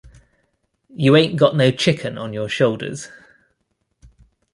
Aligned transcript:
You 0.89 1.15
ain't 1.15 1.37
got 1.37 1.55
no 1.55 1.69
chicken 1.69 2.17
on 2.17 2.33
your 2.33 2.49
shoulders. 2.49 3.09